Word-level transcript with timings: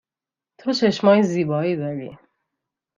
تو 0.59 0.73
چشم 0.73 1.07
های 1.07 1.23
زیبایی 1.23 1.75
داری. 1.75 2.17